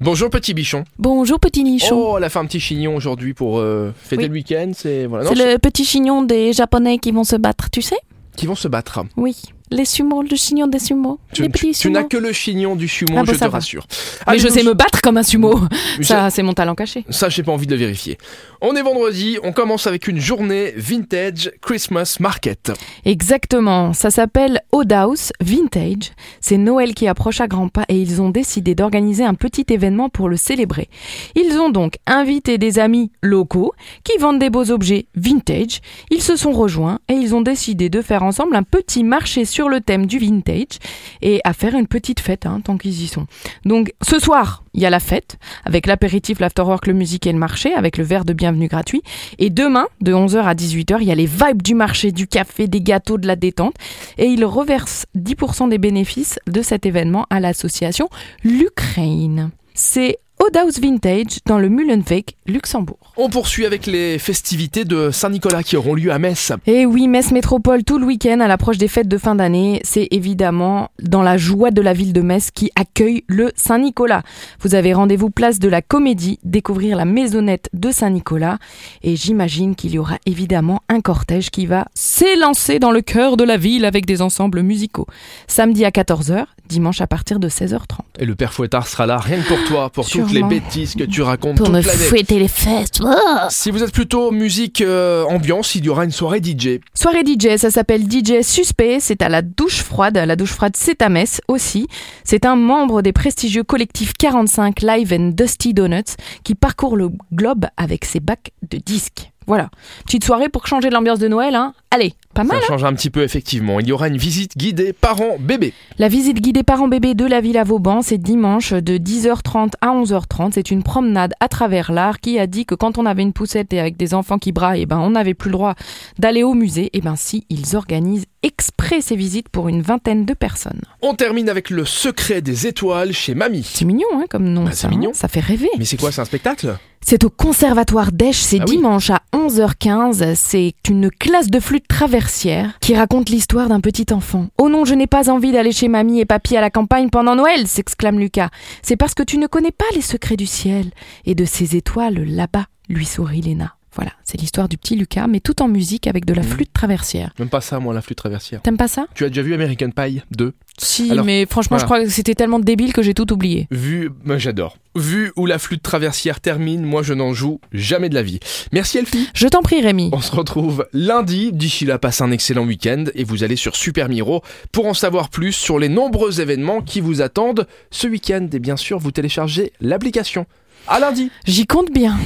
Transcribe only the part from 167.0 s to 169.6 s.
je n'en joue jamais de la vie. Merci Elfie. Je t'en